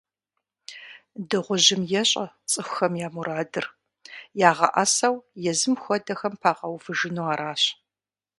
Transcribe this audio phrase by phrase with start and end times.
[1.29, 3.65] Дыгъужьым ещӀэ цӀыхухэм я мурадыр-
[4.49, 5.15] ягъэӀэсэу
[5.51, 7.63] езым хуэдэхэм пагъэувыжыну аращ.